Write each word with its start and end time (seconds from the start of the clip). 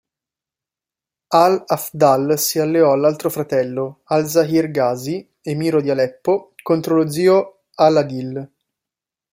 Al-Afdal 1.27 2.39
si 2.39 2.57
alleò 2.57 2.91
all'altro 2.91 3.29
fratello, 3.29 4.01
al-Zahir 4.05 4.71
Ghazi, 4.71 5.29
emiro 5.43 5.79
di 5.79 5.91
Aleppo, 5.91 6.55
contro 6.63 6.95
lo 6.95 7.07
zio 7.11 7.65
Al-'Adil. 7.75 8.49